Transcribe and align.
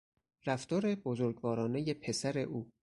رفتار 0.45 0.95
بزرگوارانهی 0.95 1.93
پسر 1.93 2.39
او 2.39 2.71